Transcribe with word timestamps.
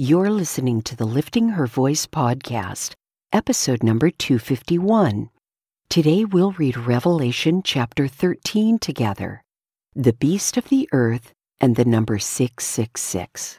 You're 0.00 0.30
listening 0.30 0.82
to 0.82 0.94
the 0.94 1.04
Lifting 1.04 1.48
Her 1.48 1.66
Voice 1.66 2.06
podcast, 2.06 2.92
episode 3.32 3.82
number 3.82 4.10
251. 4.12 5.28
Today 5.90 6.24
we'll 6.24 6.52
read 6.52 6.76
Revelation 6.76 7.64
chapter 7.64 8.06
13 8.06 8.78
together 8.78 9.42
The 9.96 10.12
Beast 10.12 10.56
of 10.56 10.68
the 10.68 10.88
Earth 10.92 11.32
and 11.60 11.74
the 11.74 11.84
number 11.84 12.20
666. 12.20 13.58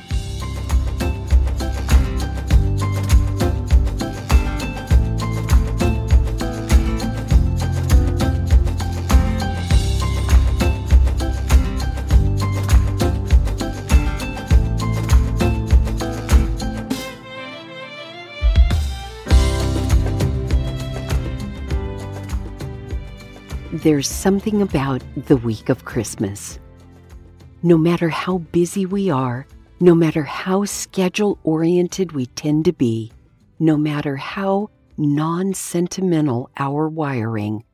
There's 23.91 24.07
something 24.07 24.61
about 24.61 25.03
the 25.17 25.35
week 25.35 25.67
of 25.67 25.83
Christmas. 25.83 26.59
No 27.61 27.77
matter 27.77 28.07
how 28.07 28.37
busy 28.37 28.85
we 28.85 29.09
are, 29.09 29.45
no 29.81 29.93
matter 29.93 30.23
how 30.23 30.63
schedule 30.63 31.37
oriented 31.43 32.13
we 32.13 32.27
tend 32.27 32.63
to 32.63 32.71
be, 32.71 33.11
no 33.59 33.75
matter 33.75 34.15
how 34.15 34.69
non 34.97 35.53
sentimental 35.53 36.49
our 36.55 36.87
wiring, 36.87 37.65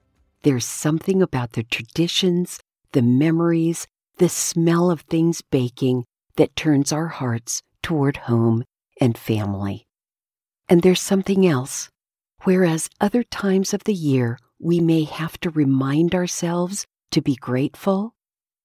there's 0.42 0.66
something 0.66 1.22
about 1.22 1.52
the 1.52 1.62
traditions, 1.62 2.60
the 2.94 3.04
memories, 3.04 3.86
the 4.18 4.28
smell 4.28 4.90
of 4.90 5.02
things 5.02 5.44
baking 5.44 6.04
that 6.36 6.56
turns 6.56 6.92
our 6.92 7.10
hearts 7.10 7.62
toward 7.84 8.18
home 8.18 8.64
and 9.00 9.20
family. 9.20 9.86
And 10.68 10.82
there's 10.82 11.00
something 11.00 11.46
else. 11.46 11.92
Whereas 12.42 12.90
other 13.00 13.22
times 13.22 13.72
of 13.72 13.84
the 13.84 13.94
year 13.94 14.40
we 14.60 14.80
may 14.80 15.04
have 15.04 15.40
to 15.40 15.50
remind 15.50 16.16
ourselves 16.16 16.86
to 17.12 17.22
be 17.22 17.36
grateful, 17.36 18.16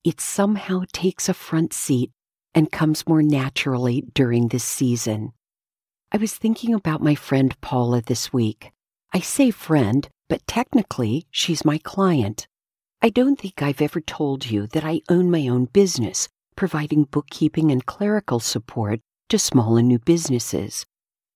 it 0.04 0.20
somehow 0.20 0.82
takes 0.92 1.28
a 1.28 1.34
front 1.34 1.72
seat 1.72 2.10
and 2.54 2.72
comes 2.72 3.06
more 3.06 3.22
naturally 3.22 4.04
during 4.14 4.48
this 4.48 4.64
season. 4.64 5.32
I 6.10 6.16
was 6.16 6.34
thinking 6.34 6.74
about 6.74 7.02
my 7.02 7.14
friend 7.14 7.58
Paula 7.60 8.02
this 8.02 8.32
week. 8.32 8.72
I 9.12 9.20
say 9.20 9.50
friend, 9.50 10.08
but 10.28 10.46
technically 10.46 11.26
she's 11.30 11.64
my 11.64 11.78
client. 11.78 12.46
I 13.00 13.08
don't 13.08 13.38
think 13.38 13.62
I've 13.62 13.82
ever 13.82 14.00
told 14.00 14.50
you 14.50 14.66
that 14.68 14.84
I 14.84 15.02
own 15.08 15.30
my 15.30 15.48
own 15.48 15.66
business, 15.66 16.28
providing 16.56 17.04
bookkeeping 17.04 17.70
and 17.70 17.84
clerical 17.84 18.40
support 18.40 19.00
to 19.28 19.38
small 19.38 19.76
and 19.76 19.88
new 19.88 19.98
businesses. 19.98 20.84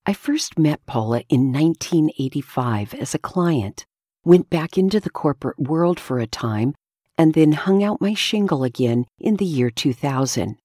I 0.05 0.12
first 0.12 0.59
met 0.59 0.87
Paula 0.87 1.22
in 1.28 1.53
1985 1.53 2.95
as 2.95 3.15
a 3.15 3.19
client 3.19 3.87
went 4.27 4.51
back 4.51 4.77
into 4.77 4.99
the 4.99 5.09
corporate 5.09 5.59
world 5.59 6.01
for 6.01 6.19
a 6.19 6.27
time, 6.27 6.75
and 7.17 7.33
then 7.35 7.53
hung 7.53 7.85
out 7.85 8.01
my 8.01 8.13
shingle 8.13 8.65
again 8.65 9.07
in 9.21 9.37
the 9.37 9.45
year 9.45 9.71
2000. 9.71 10.59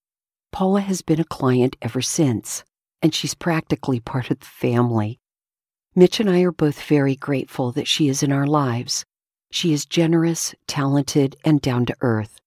Paula 0.52 0.82
has 0.82 1.04
been 1.04 1.20
a 1.20 1.24
client 1.24 1.76
ever 1.80 2.02
since, 2.02 2.64
and 3.04 3.14
she's 3.14 3.36
practically 3.36 4.00
part 4.00 4.32
of 4.32 4.40
the 4.40 4.48
family. 4.48 5.20
Mitch 5.94 6.20
and 6.20 6.28
I 6.28 6.42
are 6.42 6.52
both 6.52 6.82
very 6.82 7.16
grateful 7.16 7.72
that 7.74 7.88
she 7.88 8.10
is 8.10 8.24
in 8.24 8.32
our 8.32 8.48
lives. 8.48 9.06
She 9.52 9.74
is 9.74 9.86
generous, 9.86 10.56
talented, 10.66 11.36
and 11.46 11.62
down 11.62 11.86
to 11.86 11.96
earth. 12.02 12.40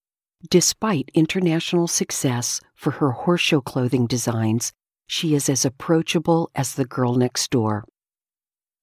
Despite 0.51 1.13
international 1.15 1.87
success 1.87 2.61
for 2.75 2.91
her 2.91 3.13
horseshoe 3.13 3.61
clothing 3.61 4.09
designs, 4.09 4.73
she 5.07 5.37
is 5.37 5.49
as 5.49 5.65
approachable 5.65 6.51
as 6.57 6.75
the 6.75 6.85
girl 6.85 7.15
next 7.15 7.53
door. 7.53 7.85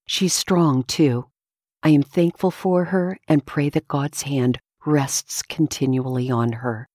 She's 0.06 0.32
strong, 0.32 0.82
too, 0.84 1.26
I 1.84 1.88
am 1.88 2.02
thankful 2.02 2.52
for 2.52 2.86
her 2.86 3.18
and 3.26 3.44
pray 3.44 3.68
that 3.70 3.88
God's 3.88 4.22
hand 4.22 4.60
rests 4.86 5.42
continually 5.42 6.30
on 6.30 6.52
her. 6.52 6.88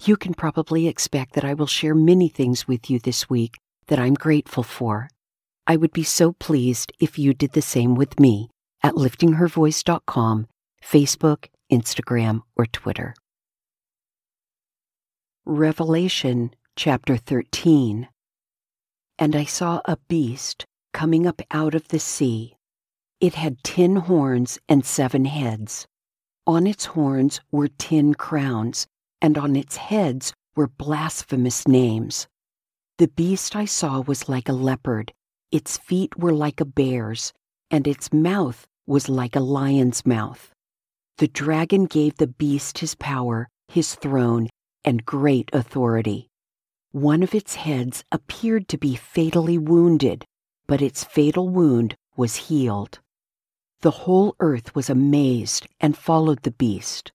You 0.00 0.16
can 0.16 0.34
probably 0.34 0.86
expect 0.86 1.34
that 1.34 1.44
I 1.44 1.54
will 1.54 1.66
share 1.66 1.94
many 1.94 2.28
things 2.28 2.68
with 2.68 2.88
you 2.88 3.00
this 3.00 3.28
week 3.28 3.58
that 3.88 3.98
I'm 3.98 4.14
grateful 4.14 4.62
for. 4.62 5.08
I 5.66 5.76
would 5.76 5.92
be 5.92 6.04
so 6.04 6.32
pleased 6.32 6.92
if 7.00 7.18
you 7.18 7.34
did 7.34 7.52
the 7.52 7.62
same 7.62 7.94
with 7.94 8.18
me 8.18 8.48
at 8.82 8.94
liftinghervoice.com, 8.94 10.46
Facebook, 10.84 11.46
Instagram, 11.70 12.42
or 12.56 12.66
Twitter. 12.66 13.14
Revelation 15.44 16.54
chapter 16.76 17.16
13 17.16 18.08
And 19.18 19.36
I 19.36 19.44
saw 19.44 19.80
a 19.84 19.98
beast 20.08 20.64
coming 20.92 21.26
up 21.26 21.42
out 21.50 21.74
of 21.74 21.88
the 21.88 21.98
sea 21.98 22.54
it 23.22 23.34
had 23.34 23.62
ten 23.62 23.94
horns 23.94 24.58
and 24.68 24.84
seven 24.84 25.26
heads. 25.26 25.86
On 26.44 26.66
its 26.66 26.86
horns 26.86 27.40
were 27.52 27.68
ten 27.68 28.14
crowns, 28.14 28.88
and 29.20 29.38
on 29.38 29.54
its 29.54 29.76
heads 29.76 30.34
were 30.56 30.66
blasphemous 30.66 31.68
names. 31.68 32.26
The 32.98 33.06
beast 33.06 33.54
I 33.54 33.64
saw 33.64 34.00
was 34.00 34.28
like 34.28 34.48
a 34.48 34.52
leopard, 34.52 35.12
its 35.52 35.78
feet 35.78 36.18
were 36.18 36.32
like 36.32 36.60
a 36.60 36.64
bear's, 36.64 37.32
and 37.70 37.86
its 37.86 38.12
mouth 38.12 38.66
was 38.88 39.08
like 39.08 39.36
a 39.36 39.40
lion's 39.40 40.04
mouth. 40.04 40.52
The 41.18 41.28
dragon 41.28 41.84
gave 41.84 42.16
the 42.16 42.26
beast 42.26 42.78
his 42.78 42.96
power, 42.96 43.48
his 43.68 43.94
throne, 43.94 44.48
and 44.84 45.06
great 45.06 45.48
authority. 45.52 46.26
One 46.90 47.22
of 47.22 47.36
its 47.36 47.54
heads 47.54 48.02
appeared 48.10 48.66
to 48.68 48.78
be 48.78 48.96
fatally 48.96 49.58
wounded, 49.58 50.24
but 50.66 50.82
its 50.82 51.04
fatal 51.04 51.48
wound 51.48 51.94
was 52.16 52.48
healed. 52.48 52.98
The 53.82 53.90
whole 53.90 54.36
earth 54.38 54.76
was 54.76 54.88
amazed 54.88 55.66
and 55.80 55.98
followed 55.98 56.44
the 56.44 56.52
beast. 56.52 57.10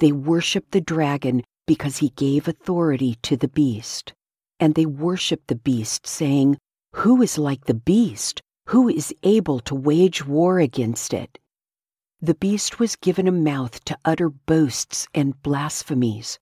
They 0.00 0.10
worshiped 0.10 0.72
the 0.72 0.80
dragon 0.80 1.44
because 1.64 1.98
he 1.98 2.08
gave 2.10 2.48
authority 2.48 3.14
to 3.22 3.36
the 3.36 3.46
beast. 3.46 4.14
And 4.58 4.74
they 4.74 4.84
worshiped 4.84 5.46
the 5.46 5.54
beast, 5.54 6.08
saying, 6.08 6.58
Who 6.96 7.22
is 7.22 7.38
like 7.38 7.66
the 7.66 7.74
beast? 7.74 8.42
Who 8.66 8.88
is 8.88 9.14
able 9.22 9.60
to 9.60 9.76
wage 9.76 10.26
war 10.26 10.58
against 10.58 11.14
it? 11.14 11.38
The 12.20 12.34
beast 12.34 12.80
was 12.80 12.96
given 12.96 13.28
a 13.28 13.32
mouth 13.32 13.84
to 13.84 13.96
utter 14.04 14.28
boasts 14.28 15.06
and 15.14 15.40
blasphemies. 15.42 16.40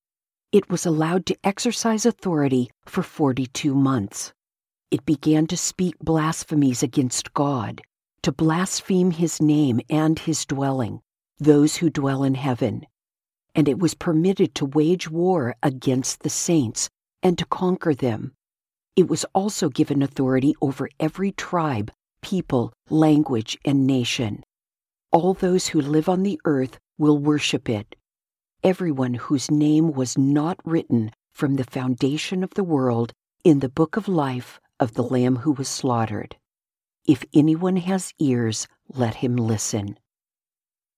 It 0.53 0.71
was 0.71 0.87
allowed 0.87 1.27
to 1.27 1.37
exercise 1.45 2.07
authority 2.07 2.71
for 2.87 3.03
42 3.03 3.75
months. 3.75 4.33
It 4.91 5.05
began 5.05 5.47
to 5.49 5.57
speak 5.59 5.99
blasphemies 5.99 6.83
against 6.83 7.35
God 7.35 7.83
to 8.27 8.33
blaspheme 8.33 9.13
his 9.13 9.41
name 9.41 9.81
and 9.89 10.19
his 10.19 10.45
dwelling, 10.47 11.01
those 11.39 11.77
who 11.77 11.89
dwell 11.89 12.25
in 12.25 12.35
heaven. 12.35 12.85
And 13.55 13.69
it 13.69 13.79
was 13.79 13.95
permitted 13.95 14.53
to 14.57 14.67
wage 14.67 15.09
war 15.09 15.55
against 15.63 16.25
the 16.25 16.29
saints 16.29 16.91
and 17.23 17.39
to 17.39 17.47
conquer 17.47 17.95
them. 17.95 18.33
It 18.97 19.07
was 19.07 19.25
also 19.33 19.69
given 19.69 20.03
authority 20.03 20.57
over 20.61 20.89
every 20.99 21.31
tribe, 21.31 21.93
people, 22.21 22.73
language, 22.91 23.57
and 23.65 23.87
nation. 23.87 24.43
All 25.13 25.33
those 25.33 25.69
who 25.69 25.81
live 25.81 26.09
on 26.09 26.25
the 26.25 26.41
earth 26.45 26.81
will 26.99 27.19
worship 27.19 27.69
it. 27.69 27.95
Everyone 28.65 29.15
whose 29.15 29.53
name 29.53 29.93
was 29.93 30.19
not 30.19 30.59
written 30.65 31.13
from 31.33 31.55
the 31.55 31.71
foundation 31.71 32.43
of 32.43 32.55
the 32.55 32.65
world 32.65 33.13
in 33.45 33.61
the 33.61 33.69
book 33.69 33.97
of 33.97 34.09
life 34.09 34.59
of 34.81 34.95
the 34.95 35.05
Lamb 35.05 35.37
who 35.37 35.53
was 35.53 35.69
slaughtered. 35.69 36.35
If 37.07 37.25
anyone 37.33 37.77
has 37.77 38.13
ears, 38.19 38.67
let 38.89 39.17
him 39.17 39.37
listen. 39.37 39.99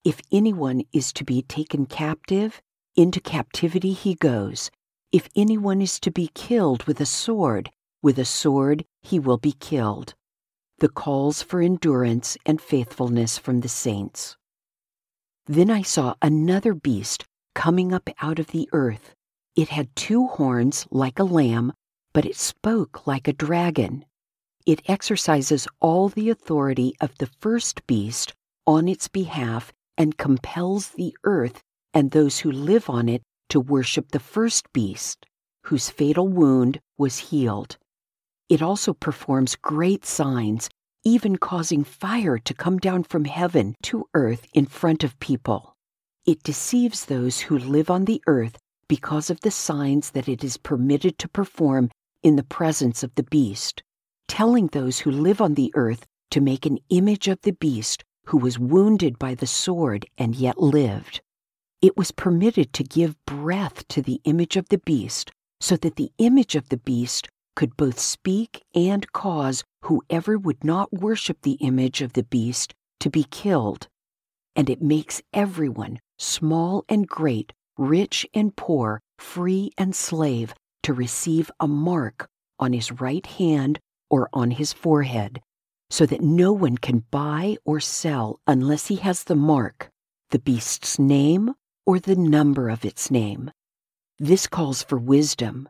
If 0.04 0.22
anyone 0.32 0.84
is 0.92 1.12
to 1.14 1.24
be 1.24 1.42
taken 1.42 1.84
captive, 1.84 2.62
into 2.96 3.20
captivity 3.20 3.92
he 3.92 4.14
goes, 4.14 4.70
If 5.12 5.28
anyone 5.36 5.82
is 5.82 6.00
to 6.00 6.10
be 6.10 6.30
killed 6.34 6.84
with 6.84 7.00
a 7.00 7.06
sword, 7.06 7.70
with 8.02 8.18
a 8.18 8.24
sword 8.24 8.86
he 9.02 9.18
will 9.18 9.36
be 9.36 9.52
killed. 9.52 10.14
The 10.78 10.88
calls 10.88 11.42
for 11.42 11.60
endurance 11.60 12.38
and 12.46 12.60
faithfulness 12.60 13.36
from 13.36 13.60
the 13.60 13.68
saints. 13.68 14.36
Then 15.46 15.70
I 15.70 15.82
saw 15.82 16.14
another 16.22 16.72
beast 16.72 17.24
coming 17.54 17.92
up 17.92 18.08
out 18.22 18.38
of 18.38 18.48
the 18.48 18.68
earth. 18.72 19.14
It 19.56 19.68
had 19.68 19.94
two 19.94 20.28
horns 20.28 20.86
like 20.90 21.18
a 21.18 21.24
lamb, 21.24 21.72
but 22.14 22.24
it 22.24 22.36
spoke 22.36 23.06
like 23.06 23.28
a 23.28 23.32
dragon. 23.32 24.04
It 24.68 24.82
exercises 24.84 25.66
all 25.80 26.10
the 26.10 26.28
authority 26.28 26.92
of 27.00 27.16
the 27.16 27.30
first 27.40 27.86
beast 27.86 28.34
on 28.66 28.86
its 28.86 29.08
behalf 29.08 29.72
and 29.96 30.18
compels 30.18 30.90
the 30.90 31.16
earth 31.24 31.62
and 31.94 32.10
those 32.10 32.40
who 32.40 32.52
live 32.52 32.90
on 32.90 33.08
it 33.08 33.22
to 33.48 33.60
worship 33.60 34.10
the 34.10 34.20
first 34.20 34.70
beast, 34.74 35.24
whose 35.64 35.88
fatal 35.88 36.28
wound 36.28 36.80
was 36.98 37.30
healed. 37.30 37.78
It 38.50 38.60
also 38.60 38.92
performs 38.92 39.56
great 39.56 40.04
signs, 40.04 40.68
even 41.02 41.38
causing 41.38 41.82
fire 41.82 42.36
to 42.36 42.52
come 42.52 42.76
down 42.76 43.04
from 43.04 43.24
heaven 43.24 43.74
to 43.84 44.06
earth 44.12 44.46
in 44.52 44.66
front 44.66 45.02
of 45.02 45.18
people. 45.18 45.76
It 46.26 46.42
deceives 46.42 47.06
those 47.06 47.40
who 47.40 47.58
live 47.58 47.88
on 47.88 48.04
the 48.04 48.22
earth 48.26 48.58
because 48.86 49.30
of 49.30 49.40
the 49.40 49.50
signs 49.50 50.10
that 50.10 50.28
it 50.28 50.44
is 50.44 50.58
permitted 50.58 51.18
to 51.20 51.28
perform 51.28 51.90
in 52.22 52.36
the 52.36 52.42
presence 52.42 53.02
of 53.02 53.14
the 53.14 53.22
beast, 53.22 53.82
telling 54.28 54.68
those 54.68 55.00
who 55.00 55.10
live 55.10 55.40
on 55.40 55.54
the 55.54 55.72
earth 55.74 56.06
to 56.30 56.40
make 56.40 56.66
an 56.66 56.78
image 56.90 57.26
of 57.26 57.40
the 57.42 57.52
beast 57.52 58.04
who 58.26 58.36
was 58.36 58.58
wounded 58.58 59.18
by 59.18 59.34
the 59.34 59.46
sword 59.46 60.06
and 60.18 60.36
yet 60.36 60.60
lived. 60.60 61.20
It 61.80 61.96
was 61.96 62.12
permitted 62.12 62.72
to 62.74 62.84
give 62.84 63.16
breath 63.24 63.88
to 63.88 64.02
the 64.02 64.20
image 64.24 64.56
of 64.56 64.68
the 64.68 64.78
beast 64.78 65.32
so 65.60 65.76
that 65.78 65.96
the 65.96 66.12
image 66.18 66.54
of 66.54 66.68
the 66.68 66.76
beast 66.76 67.28
could 67.56 67.76
both 67.76 67.98
speak 67.98 68.62
and 68.74 69.10
cause 69.12 69.64
whoever 69.82 70.38
would 70.38 70.62
not 70.62 70.92
worship 70.92 71.38
the 71.42 71.58
image 71.60 72.02
of 72.02 72.12
the 72.12 72.22
beast 72.22 72.74
to 73.00 73.10
be 73.10 73.24
killed. 73.24 73.88
And 74.54 74.68
it 74.68 74.82
makes 74.82 75.22
everyone, 75.32 76.00
small 76.18 76.84
and 76.88 77.08
great, 77.08 77.52
rich 77.76 78.26
and 78.34 78.54
poor, 78.54 79.00
free 79.18 79.70
and 79.78 79.94
slave, 79.94 80.54
to 80.82 80.92
receive 80.92 81.50
a 81.60 81.66
mark 81.66 82.28
on 82.58 82.72
his 82.72 82.92
right 82.92 83.26
hand 83.26 83.78
or 84.10 84.28
on 84.32 84.50
his 84.52 84.72
forehead, 84.72 85.40
so 85.90 86.06
that 86.06 86.20
no 86.20 86.52
one 86.52 86.76
can 86.76 87.04
buy 87.10 87.56
or 87.64 87.80
sell 87.80 88.40
unless 88.46 88.86
he 88.86 88.96
has 88.96 89.24
the 89.24 89.36
mark, 89.36 89.90
the 90.30 90.38
beast's 90.38 90.98
name, 90.98 91.54
or 91.86 91.98
the 91.98 92.16
number 92.16 92.68
of 92.68 92.84
its 92.84 93.10
name. 93.10 93.50
This 94.18 94.46
calls 94.46 94.82
for 94.82 94.98
wisdom. 94.98 95.68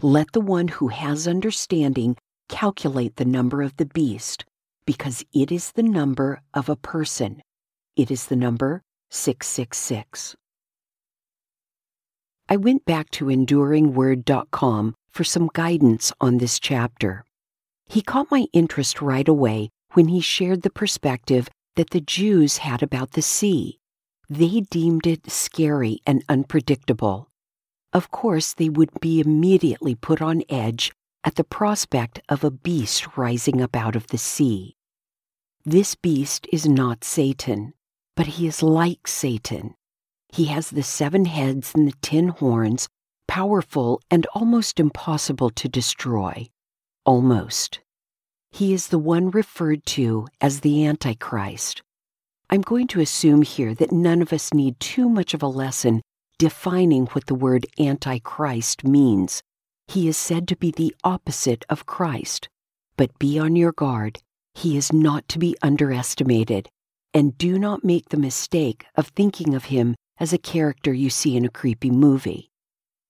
Let 0.00 0.32
the 0.32 0.40
one 0.40 0.68
who 0.68 0.88
has 0.88 1.26
understanding 1.28 2.16
calculate 2.48 3.16
the 3.16 3.24
number 3.24 3.62
of 3.62 3.76
the 3.76 3.86
beast, 3.86 4.44
because 4.86 5.24
it 5.34 5.52
is 5.52 5.72
the 5.72 5.82
number 5.82 6.40
of 6.54 6.68
a 6.68 6.76
person. 6.76 7.42
It 7.96 8.10
is 8.10 8.26
the 8.26 8.36
number 8.36 8.82
666. 9.10 10.36
I 12.48 12.56
went 12.56 12.86
back 12.86 13.10
to 13.10 13.26
enduringword.com 13.26 14.94
for 15.10 15.24
some 15.24 15.50
guidance 15.52 16.12
on 16.20 16.38
this 16.38 16.58
chapter. 16.58 17.24
He 17.88 18.02
caught 18.02 18.30
my 18.30 18.46
interest 18.52 19.00
right 19.00 19.26
away 19.26 19.70
when 19.92 20.08
he 20.08 20.20
shared 20.20 20.62
the 20.62 20.70
perspective 20.70 21.48
that 21.76 21.90
the 21.90 22.00
Jews 22.00 22.58
had 22.58 22.82
about 22.82 23.12
the 23.12 23.22
sea 23.22 23.78
they 24.28 24.60
deemed 24.60 25.06
it 25.06 25.30
scary 25.30 26.00
and 26.06 26.22
unpredictable. 26.28 27.30
Of 27.92 28.10
course, 28.10 28.52
they 28.52 28.68
would 28.68 29.00
be 29.00 29.20
immediately 29.20 29.94
put 29.94 30.20
on 30.20 30.42
edge 30.50 30.92
at 31.24 31.36
the 31.36 31.44
prospect 31.44 32.20
of 32.28 32.44
a 32.44 32.50
beast 32.50 33.16
rising 33.16 33.62
up 33.62 33.74
out 33.74 33.96
of 33.96 34.08
the 34.08 34.18
sea. 34.18 34.76
This 35.64 35.94
beast 35.94 36.46
is 36.52 36.66
not 36.66 37.04
Satan, 37.04 37.72
but 38.16 38.26
he 38.26 38.46
is 38.46 38.62
like 38.62 39.08
Satan. 39.08 39.74
He 40.30 40.46
has 40.46 40.70
the 40.70 40.82
seven 40.82 41.24
heads 41.24 41.72
and 41.74 41.88
the 41.88 41.96
ten 42.02 42.28
horns, 42.28 42.86
powerful 43.26 44.02
and 44.10 44.26
almost 44.34 44.78
impossible 44.78 45.48
to 45.50 45.68
destroy. 45.68 46.48
Almost. 47.08 47.80
He 48.50 48.74
is 48.74 48.88
the 48.88 48.98
one 48.98 49.30
referred 49.30 49.86
to 49.96 50.26
as 50.42 50.60
the 50.60 50.84
Antichrist. 50.84 51.80
I'm 52.50 52.60
going 52.60 52.86
to 52.88 53.00
assume 53.00 53.40
here 53.40 53.74
that 53.76 53.92
none 53.92 54.20
of 54.20 54.30
us 54.30 54.52
need 54.52 54.78
too 54.78 55.08
much 55.08 55.32
of 55.32 55.42
a 55.42 55.46
lesson 55.46 56.02
defining 56.38 57.06
what 57.06 57.24
the 57.24 57.34
word 57.34 57.66
Antichrist 57.80 58.84
means. 58.84 59.42
He 59.86 60.06
is 60.06 60.18
said 60.18 60.46
to 60.48 60.56
be 60.56 60.70
the 60.70 60.94
opposite 61.02 61.64
of 61.70 61.86
Christ. 61.86 62.50
But 62.98 63.18
be 63.18 63.38
on 63.38 63.56
your 63.56 63.72
guard. 63.72 64.18
He 64.54 64.76
is 64.76 64.92
not 64.92 65.26
to 65.30 65.38
be 65.38 65.56
underestimated. 65.62 66.68
And 67.14 67.38
do 67.38 67.58
not 67.58 67.82
make 67.82 68.10
the 68.10 68.18
mistake 68.18 68.84
of 68.96 69.08
thinking 69.08 69.54
of 69.54 69.64
him 69.64 69.94
as 70.20 70.34
a 70.34 70.44
character 70.52 70.92
you 70.92 71.08
see 71.08 71.38
in 71.38 71.46
a 71.46 71.48
creepy 71.48 71.90
movie. 71.90 72.50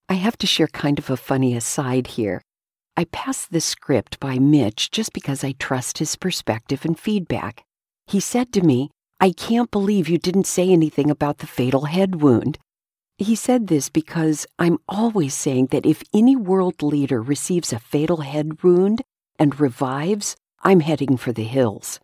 I 0.07 0.13
have 0.13 0.37
to 0.37 0.47
share 0.47 0.67
kind 0.67 0.99
of 0.99 1.09
a 1.09 1.17
funny 1.17 1.53
aside 1.53 2.07
here. 2.07 2.41
I 2.99 3.05
passed 3.05 3.53
this 3.53 3.63
script 3.63 4.19
by 4.19 4.39
Mitch 4.39 4.91
just 4.91 5.13
because 5.13 5.41
I 5.41 5.53
trust 5.53 5.99
his 5.99 6.17
perspective 6.17 6.83
and 6.83 6.99
feedback. 6.99 7.63
He 8.07 8.19
said 8.19 8.51
to 8.51 8.61
me, 8.61 8.89
I 9.21 9.31
can't 9.31 9.71
believe 9.71 10.09
you 10.09 10.17
didn't 10.17 10.47
say 10.47 10.69
anything 10.69 11.09
about 11.09 11.37
the 11.37 11.47
fatal 11.47 11.85
head 11.85 12.21
wound. 12.21 12.57
He 13.17 13.37
said 13.37 13.67
this 13.67 13.87
because 13.87 14.45
I'm 14.59 14.79
always 14.89 15.33
saying 15.33 15.67
that 15.67 15.85
if 15.85 16.03
any 16.13 16.35
world 16.35 16.83
leader 16.83 17.21
receives 17.21 17.71
a 17.71 17.79
fatal 17.79 18.17
head 18.17 18.61
wound 18.63 19.01
and 19.37 19.57
revives, 19.61 20.35
I'm 20.61 20.81
heading 20.81 21.15
for 21.15 21.31
the 21.31 21.45
hills. 21.45 22.01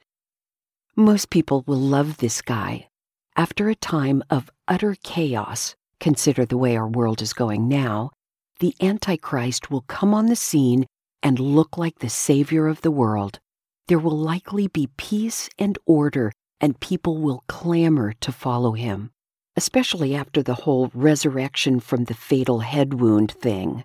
Most 0.95 1.30
people 1.30 1.65
will 1.68 1.75
love 1.75 2.19
this 2.19 2.42
guy. 2.42 2.88
After 3.36 3.68
a 3.68 3.75
time 3.75 4.24
of 4.30 4.50
utter 4.65 4.95
chaos, 5.03 5.75
consider 6.00 6.45
the 6.45 6.57
way 6.57 6.77
our 6.77 6.88
world 6.88 7.21
is 7.21 7.33
going 7.33 7.68
now, 7.68 8.12
the 8.60 8.75
Antichrist 8.81 9.69
will 9.69 9.81
come 9.81 10.13
on 10.13 10.28
the 10.28 10.36
scene 10.36 10.86
and 11.22 11.40
look 11.40 11.78
like 11.78 12.00
the 12.00 12.10
savior 12.10 12.68
of 12.68 12.81
the 12.81 12.92
world. 12.92 13.40
There 13.88 14.00
will 14.00 14.18
likely 14.18 14.68
be 14.68 14.90
peace 14.98 15.50
and 15.60 15.78
order 15.86 16.31
and 16.62 16.80
people 16.80 17.18
will 17.18 17.44
clamor 17.48 18.13
to 18.13 18.31
follow 18.31 18.72
him, 18.74 19.12
especially 19.56 20.16
after 20.16 20.42
the 20.42 20.56
whole 20.56 20.90
resurrection 20.94 21.80
from 21.80 22.06
the 22.06 22.13
fatal 22.13 22.60
head 22.60 22.96
wound 22.96 23.31
thing. 23.31 23.84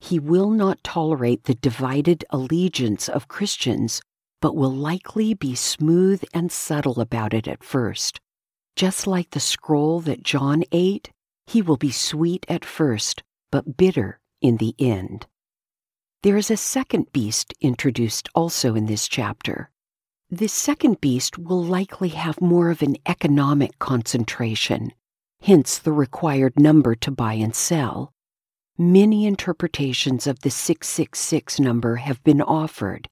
He 0.00 0.18
will 0.18 0.50
not 0.50 0.82
tolerate 0.82 1.44
the 1.44 1.54
divided 1.54 2.24
allegiance 2.30 3.08
of 3.08 3.28
Christians, 3.28 4.00
but 4.40 4.56
will 4.56 4.72
likely 4.72 5.34
be 5.34 5.54
smooth 5.54 6.24
and 6.32 6.50
subtle 6.50 7.00
about 7.00 7.34
it 7.34 7.46
at 7.46 7.62
first. 7.62 8.18
Just 8.76 9.06
like 9.06 9.30
the 9.30 9.40
scroll 9.40 10.00
that 10.00 10.22
John 10.22 10.64
ate, 10.72 11.10
he 11.46 11.60
will 11.60 11.76
be 11.76 11.90
sweet 11.90 12.46
at 12.48 12.64
first, 12.64 13.22
but 13.50 13.76
bitter 13.76 14.20
in 14.40 14.56
the 14.56 14.74
end. 14.78 15.26
There 16.22 16.36
is 16.36 16.50
a 16.50 16.56
second 16.56 17.12
beast 17.12 17.54
introduced 17.60 18.28
also 18.34 18.74
in 18.74 18.86
this 18.86 19.08
chapter. 19.08 19.70
This 20.28 20.52
second 20.52 21.00
beast 21.00 21.38
will 21.38 21.64
likely 21.64 22.10
have 22.10 22.40
more 22.40 22.70
of 22.70 22.82
an 22.82 22.96
economic 23.06 23.78
concentration, 23.78 24.92
hence 25.40 25.78
the 25.78 25.92
required 25.92 26.60
number 26.60 26.94
to 26.96 27.10
buy 27.10 27.34
and 27.34 27.54
sell. 27.54 28.12
Many 28.78 29.26
interpretations 29.26 30.26
of 30.26 30.40
the 30.40 30.50
666 30.50 31.58
number 31.58 31.96
have 31.96 32.22
been 32.22 32.40
offered. 32.40 33.08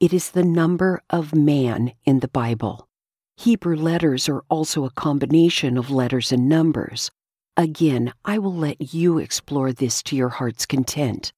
It 0.00 0.12
is 0.12 0.30
the 0.30 0.44
number 0.44 1.02
of 1.10 1.34
man 1.34 1.92
in 2.04 2.20
the 2.20 2.28
Bible. 2.28 2.88
Hebrew 3.36 3.76
letters 3.76 4.28
are 4.28 4.44
also 4.48 4.84
a 4.84 4.90
combination 4.90 5.76
of 5.76 5.90
letters 5.90 6.30
and 6.32 6.48
numbers. 6.48 7.10
Again, 7.56 8.12
I 8.24 8.38
will 8.38 8.54
let 8.54 8.92
you 8.94 9.18
explore 9.18 9.72
this 9.72 10.02
to 10.04 10.16
your 10.16 10.28
heart's 10.28 10.66
content. 10.66 11.32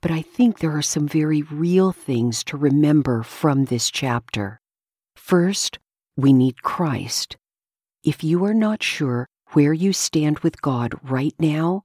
But 0.00 0.12
I 0.12 0.22
think 0.22 0.58
there 0.58 0.76
are 0.76 0.82
some 0.82 1.08
very 1.08 1.42
real 1.42 1.90
things 1.90 2.44
to 2.44 2.56
remember 2.56 3.24
from 3.24 3.64
this 3.64 3.90
chapter. 3.90 4.60
First, 5.16 5.80
we 6.16 6.32
need 6.32 6.62
Christ. 6.62 7.36
If 8.04 8.22
you 8.22 8.44
are 8.44 8.54
not 8.54 8.84
sure 8.84 9.26
where 9.52 9.72
you 9.72 9.92
stand 9.92 10.38
with 10.40 10.62
God 10.62 10.94
right 11.02 11.34
now, 11.40 11.82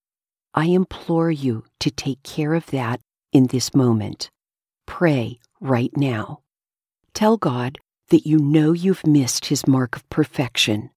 I 0.53 0.65
implore 0.65 1.31
you 1.31 1.63
to 1.79 1.89
take 1.89 2.21
care 2.21 2.53
of 2.53 2.67
that 2.67 3.01
in 3.31 3.47
this 3.47 3.73
moment. 3.73 4.29
Pray 4.85 5.39
right 5.59 5.95
now. 5.97 6.41
Tell 7.15 7.37
God 7.37 7.79
that 8.09 8.27
you 8.27 8.37
know 8.37 8.73
you've 8.73 9.07
missed 9.07 9.45
his 9.45 9.65
mark 9.65 9.95
of 9.95 10.07
perfection. 10.09 10.91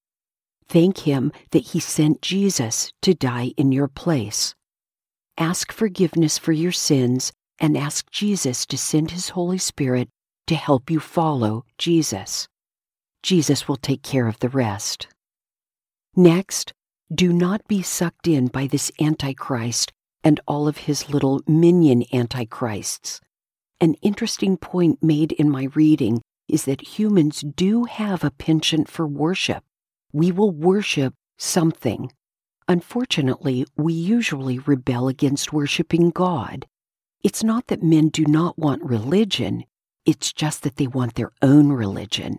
Thank 0.68 0.98
him 0.98 1.32
that 1.50 1.68
he 1.68 1.80
sent 1.80 2.22
Jesus 2.22 2.92
to 3.02 3.14
die 3.14 3.52
in 3.56 3.72
your 3.72 3.88
place. 3.88 4.54
Ask 5.36 5.72
forgiveness 5.72 6.38
for 6.38 6.52
your 6.52 6.72
sins 6.72 7.32
and 7.58 7.76
ask 7.76 8.10
Jesus 8.10 8.66
to 8.66 8.78
send 8.78 9.10
his 9.10 9.30
Holy 9.30 9.58
Spirit 9.58 10.08
to 10.46 10.54
help 10.54 10.90
you 10.90 11.00
follow 11.00 11.64
Jesus. 11.78 12.48
Jesus 13.22 13.66
will 13.66 13.76
take 13.76 14.02
care 14.02 14.28
of 14.28 14.38
the 14.40 14.48
rest. 14.48 15.08
Next, 16.16 16.72
do 17.12 17.32
not 17.32 17.66
be 17.68 17.82
sucked 17.82 18.28
in 18.28 18.48
by 18.48 18.66
this 18.66 18.90
Antichrist 19.00 19.92
and 20.22 20.40
all 20.46 20.68
of 20.68 20.78
his 20.78 21.10
little 21.10 21.42
minion 21.46 22.04
antichrists. 22.12 23.20
An 23.80 23.94
interesting 24.02 24.56
point 24.56 25.02
made 25.02 25.32
in 25.32 25.50
my 25.50 25.68
reading 25.74 26.22
is 26.48 26.64
that 26.64 26.98
humans 26.98 27.40
do 27.40 27.84
have 27.84 28.24
a 28.24 28.30
penchant 28.30 28.88
for 28.88 29.06
worship. 29.06 29.64
We 30.14 30.30
will 30.30 30.52
worship 30.52 31.12
something. 31.38 32.12
Unfortunately, 32.68 33.66
we 33.76 33.92
usually 33.92 34.60
rebel 34.60 35.08
against 35.08 35.52
worshiping 35.52 36.10
God. 36.10 36.66
It's 37.24 37.42
not 37.42 37.66
that 37.66 37.82
men 37.82 38.10
do 38.10 38.24
not 38.24 38.56
want 38.56 38.84
religion, 38.84 39.64
it's 40.06 40.32
just 40.32 40.62
that 40.62 40.76
they 40.76 40.86
want 40.86 41.16
their 41.16 41.32
own 41.42 41.72
religion. 41.72 42.38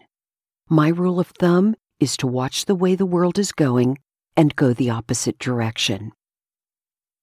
My 0.70 0.88
rule 0.88 1.20
of 1.20 1.28
thumb 1.28 1.76
is 2.00 2.16
to 2.18 2.28
watch 2.28 2.64
the 2.64 2.76
way 2.76 2.96
the 2.96 3.06
world 3.06 3.38
is 3.38 3.52
going 3.52 3.98
and 4.38 4.56
go 4.56 4.72
the 4.72 4.90
opposite 4.90 5.38
direction. 5.38 6.14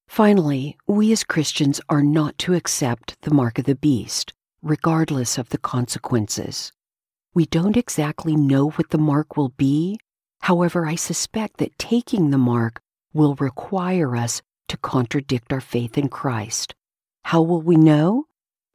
Finally, 0.07 0.77
we 0.87 1.13
as 1.13 1.25
Christians 1.25 1.81
are 1.89 2.03
not 2.03 2.37
to 2.37 2.53
accept 2.53 3.19
the 3.23 3.33
mark 3.33 3.59
of 3.59 3.65
the 3.65 3.75
beast, 3.75 4.35
regardless 4.61 5.39
of 5.39 5.49
the 5.49 5.57
consequences. 5.57 6.73
We 7.33 7.47
don't 7.47 7.79
exactly 7.79 8.37
know 8.37 8.69
what 8.69 8.91
the 8.91 8.99
mark 8.99 9.39
will 9.39 9.49
be. 9.49 9.99
However, 10.43 10.87
I 10.87 10.97
suspect 10.97 11.59
that 11.59 11.79
taking 11.79 12.31
the 12.31 12.39
mark 12.39 12.81
will 13.13 13.37
require 13.37 14.17
us 14.17 14.43
to 14.69 14.77
contradict 14.77 15.53
our 15.53 15.61
faith 15.61 15.97
in 15.97 16.09
Christ. 16.09 16.75
How 17.25 17.43
will 17.43 17.63
we 17.63 17.77
know? 17.77 18.27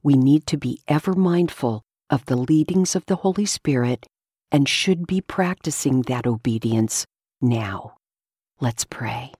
We 0.01 0.13
need 0.13 0.45
to 0.47 0.57
be 0.57 0.81
ever 0.87 1.13
mindful 1.13 1.81
of 2.09 2.25
the 2.25 2.37
leadings 2.37 2.95
of 2.95 3.05
the 3.07 3.17
Holy 3.17 3.45
Spirit 3.45 4.05
and 4.51 4.69
should 4.69 5.05
be 5.07 5.19
practicing 5.19 6.03
that 6.03 6.25
obedience 6.25 7.05
now. 7.41 7.97
Let's 8.61 8.85
pray. 8.85 9.33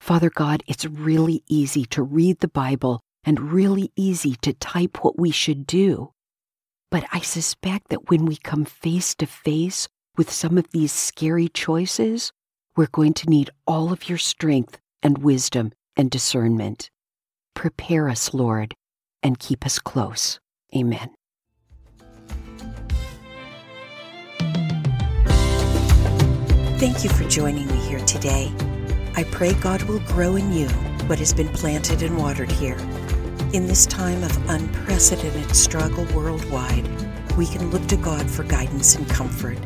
Father 0.00 0.28
God, 0.28 0.62
it's 0.66 0.84
really 0.84 1.42
easy 1.48 1.86
to 1.86 2.02
read 2.02 2.40
the 2.40 2.48
Bible 2.48 3.00
and 3.24 3.52
really 3.52 3.90
easy 3.96 4.34
to 4.42 4.52
type 4.52 5.02
what 5.02 5.18
we 5.18 5.30
should 5.30 5.66
do. 5.66 6.12
But 6.90 7.06
I 7.10 7.20
suspect 7.20 7.88
that 7.88 8.10
when 8.10 8.26
we 8.26 8.36
come 8.36 8.66
face 8.66 9.14
to 9.14 9.26
face 9.26 9.88
with 10.16 10.30
some 10.30 10.58
of 10.58 10.70
these 10.70 10.92
scary 10.92 11.48
choices, 11.48 12.32
we're 12.76 12.86
going 12.86 13.14
to 13.14 13.30
need 13.30 13.50
all 13.66 13.92
of 13.92 14.08
your 14.08 14.18
strength 14.18 14.78
and 15.02 15.18
wisdom 15.18 15.72
and 15.96 16.10
discernment. 16.10 16.90
Prepare 17.54 18.08
us, 18.08 18.34
Lord, 18.34 18.74
and 19.22 19.38
keep 19.38 19.64
us 19.64 19.78
close. 19.78 20.40
Amen. 20.74 21.10
Thank 26.78 27.04
you 27.04 27.10
for 27.10 27.24
joining 27.28 27.66
me 27.68 27.76
here 27.86 28.00
today. 28.00 28.52
I 29.16 29.22
pray 29.24 29.54
God 29.54 29.82
will 29.84 30.00
grow 30.00 30.36
in 30.36 30.52
you 30.52 30.68
what 31.06 31.18
has 31.20 31.32
been 31.32 31.48
planted 31.48 32.02
and 32.02 32.18
watered 32.18 32.50
here. 32.50 32.76
In 33.52 33.68
this 33.68 33.86
time 33.86 34.22
of 34.24 34.50
unprecedented 34.50 35.54
struggle 35.54 36.04
worldwide, 36.14 36.86
we 37.36 37.46
can 37.46 37.70
look 37.70 37.86
to 37.86 37.96
God 37.96 38.28
for 38.28 38.42
guidance 38.42 38.96
and 38.96 39.08
comfort. 39.08 39.58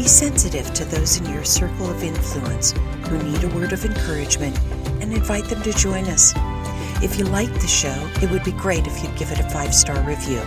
Be 0.00 0.08
sensitive 0.08 0.72
to 0.72 0.86
those 0.86 1.18
in 1.18 1.26
your 1.26 1.44
circle 1.44 1.90
of 1.90 2.02
influence 2.02 2.72
who 3.06 3.22
need 3.22 3.44
a 3.44 3.48
word 3.48 3.74
of 3.74 3.84
encouragement 3.84 4.58
and 5.02 5.12
invite 5.12 5.44
them 5.44 5.62
to 5.62 5.74
join 5.74 6.06
us. 6.06 6.32
If 7.04 7.18
you 7.18 7.26
like 7.26 7.52
the 7.52 7.68
show, 7.68 8.10
it 8.22 8.30
would 8.30 8.42
be 8.42 8.52
great 8.52 8.86
if 8.86 9.02
you'd 9.02 9.14
give 9.18 9.30
it 9.30 9.40
a 9.40 9.50
five 9.50 9.74
star 9.74 10.00
review. 10.00 10.40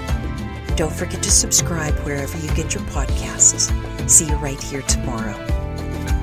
Don't 0.76 0.92
forget 0.92 1.22
to 1.22 1.30
subscribe 1.30 1.94
wherever 2.00 2.36
you 2.40 2.48
get 2.56 2.74
your 2.74 2.82
podcasts. 2.86 3.70
See 4.10 4.26
you 4.26 4.36
right 4.38 4.60
here 4.60 4.82
tomorrow. 4.82 5.38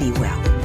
Be 0.00 0.10
well. 0.18 0.59